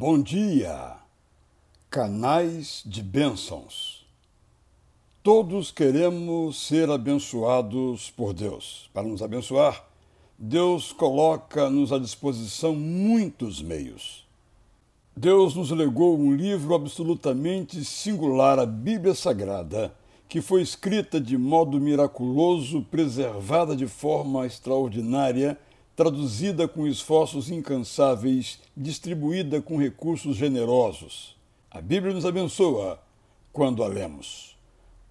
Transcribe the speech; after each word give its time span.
Bom 0.00 0.22
dia, 0.22 0.94
canais 1.90 2.84
de 2.86 3.02
bênçãos. 3.02 4.06
Todos 5.24 5.72
queremos 5.72 6.68
ser 6.68 6.88
abençoados 6.88 8.08
por 8.08 8.32
Deus. 8.32 8.88
Para 8.94 9.08
nos 9.08 9.20
abençoar, 9.20 9.84
Deus 10.38 10.92
coloca-nos 10.92 11.92
à 11.92 11.98
disposição 11.98 12.76
muitos 12.76 13.60
meios. 13.60 14.24
Deus 15.16 15.56
nos 15.56 15.72
legou 15.72 16.16
um 16.16 16.32
livro 16.32 16.76
absolutamente 16.76 17.84
singular, 17.84 18.56
a 18.60 18.66
Bíblia 18.66 19.16
Sagrada, 19.16 19.92
que 20.28 20.40
foi 20.40 20.62
escrita 20.62 21.20
de 21.20 21.36
modo 21.36 21.80
miraculoso, 21.80 22.86
preservada 22.88 23.74
de 23.74 23.88
forma 23.88 24.46
extraordinária 24.46 25.58
traduzida 25.98 26.68
com 26.68 26.86
esforços 26.86 27.50
incansáveis, 27.50 28.60
distribuída 28.76 29.60
com 29.60 29.76
recursos 29.76 30.36
generosos. 30.36 31.36
A 31.68 31.80
Bíblia 31.80 32.14
nos 32.14 32.24
abençoa 32.24 33.00
quando 33.52 33.82
a 33.82 33.88
lemos. 33.88 34.56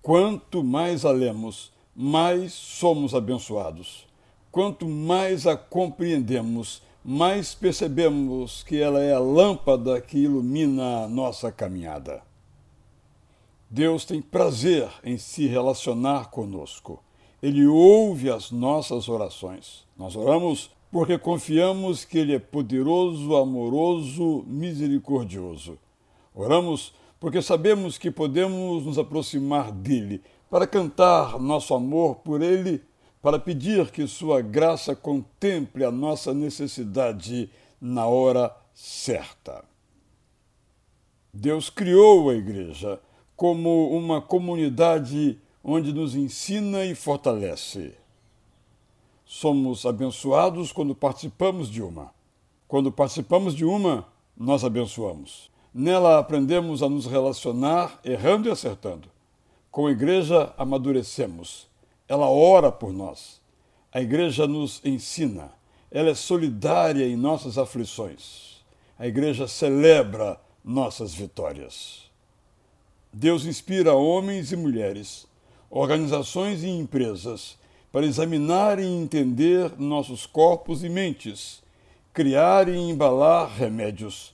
Quanto 0.02 0.63
mais 0.63 1.03
a 1.03 1.12
lemos, 1.12 1.73
mais 1.93 2.53
somos 2.53 3.13
abençoados. 3.13 4.07
Quanto 4.49 4.88
mais 4.88 5.45
a 5.45 5.57
compreendemos, 5.57 6.81
mais 7.04 7.54
percebemos 7.54 8.63
que 8.63 8.81
ela 8.81 9.01
é 9.01 9.13
a 9.13 9.20
lâmpada 9.20 9.99
que 9.99 10.20
ilumina 10.20 11.04
a 11.04 11.07
nossa 11.09 11.51
caminhada. 11.51 12.21
Deus 13.70 14.05
tem 14.05 14.21
prazer 14.21 14.88
em 15.04 15.17
se 15.17 15.48
relacionar 15.48 16.29
conosco. 16.29 17.04
Ele 17.43 17.67
ouve 17.67 18.29
as 18.29 18.51
nossas 18.51 19.09
orações. 19.09 19.85
Nós 19.98 20.15
oramos 20.15 20.77
porque 20.91 21.18
confiamos 21.18 22.05
que 22.05 22.18
Ele 22.18 22.36
é 22.36 22.40
poderoso, 22.40 23.36
amoroso, 23.36 24.44
misericordioso. 24.48 25.77
Oramos 26.34 26.94
porque 27.20 27.41
sabemos 27.41 27.98
que 27.98 28.12
podemos 28.12 28.85
nos 28.85 28.98
aproximar 28.98 29.71
dele 29.71 30.21
para 30.49 30.68
cantar 30.68 31.40
nosso 31.40 31.74
amor 31.74 32.18
por 32.18 32.41
Ele, 32.41 32.82
para 33.21 33.40
pedir 33.40 33.91
que 33.91 34.07
Sua 34.07 34.41
graça 34.41 34.96
contemple 34.96 35.84
a 35.84 35.91
nossa 35.91 36.34
necessidade 36.34 37.49
na 37.82 38.05
hora 38.07 38.55
certa. 38.74 39.63
Deus 41.34 41.70
criou 41.70 42.29
a 42.29 42.35
Igreja 42.35 42.99
como 43.35 43.90
uma 43.96 44.22
comunidade 44.22 45.40
onde 45.63 45.91
nos 45.91 46.16
ensina 46.16 46.85
e 46.85 46.96
fortalece. 46.96 47.94
Somos 49.29 49.85
abençoados 49.85 50.71
quando 50.71 50.95
participamos 50.95 51.70
de 51.70 51.83
uma. 51.83 52.13
Quando 52.65 52.89
participamos 52.93 53.53
de 53.53 53.65
uma, 53.65 54.07
nós 54.37 54.63
abençoamos. 54.63 55.51
Nela 55.73 56.17
aprendemos 56.17 56.81
a 56.81 56.87
nos 56.87 57.05
relacionar, 57.05 57.99
errando 58.05 58.48
e 58.48 58.51
acertando. 58.51 59.09
Com 59.70 59.85
a 59.85 59.91
igreja, 59.91 60.53
amadurecemos. 60.57 61.67
Ela 62.07 62.29
ora 62.29 62.71
por 62.71 62.93
nós. 62.93 63.41
A 63.91 64.01
igreja 64.01 64.47
nos 64.47 64.79
ensina. 64.85 65.51
Ela 65.91 66.11
é 66.11 66.16
solidária 66.16 67.05
em 67.05 67.17
nossas 67.17 67.57
aflições. 67.57 68.63
A 68.97 69.07
igreja 69.07 69.45
celebra 69.45 70.39
nossas 70.63 71.13
vitórias. 71.13 72.09
Deus 73.11 73.45
inspira 73.45 73.94
homens 73.94 74.53
e 74.53 74.55
mulheres, 74.55 75.28
organizações 75.69 76.63
e 76.63 76.69
empresas 76.69 77.57
para 77.91 78.06
examinar 78.06 78.80
e 78.80 78.85
entender 78.85 79.80
nossos 79.80 80.25
corpos 80.25 80.84
e 80.84 80.90
mentes, 80.90 81.63
criar 82.13 82.68
e 82.68 82.78
embalar 82.78 83.50
remédios, 83.50 84.34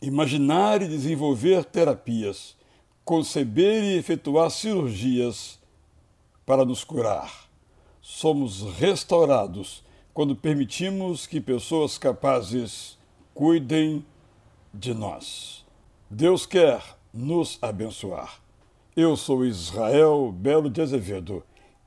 imaginar 0.00 0.82
e 0.82 0.88
desenvolver 0.88 1.64
terapias, 1.64 2.56
conceber 3.04 3.82
e 3.82 3.96
efetuar 3.96 4.50
cirurgias 4.50 5.58
para 6.44 6.64
nos 6.64 6.84
curar. 6.84 7.48
Somos 8.00 8.62
restaurados 8.78 9.82
quando 10.12 10.34
permitimos 10.34 11.26
que 11.26 11.40
pessoas 11.40 11.96
capazes 11.96 12.98
cuidem 13.32 14.04
de 14.72 14.92
nós. 14.92 15.64
Deus 16.10 16.44
quer 16.44 16.82
nos 17.12 17.58
abençoar. 17.62 18.40
Eu 18.96 19.16
sou 19.16 19.44
Israel 19.44 20.32
Belo 20.32 20.68
de 20.68 20.80
Azevedo 20.80 21.42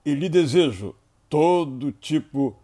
e 0.06 0.14
lhe 0.14 0.30
desejo 0.30 0.96
todo 1.34 1.92
tipo 1.92 2.56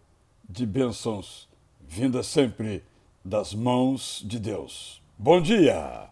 de 0.48 0.64
bênçãos, 0.64 1.48
vinda 1.80 2.22
sempre 2.22 2.84
das 3.24 3.52
mãos 3.52 4.22
de 4.24 4.38
Deus. 4.38 5.02
Bom 5.18 5.40
dia! 5.40 6.09